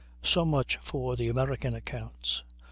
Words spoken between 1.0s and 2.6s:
the American accounts.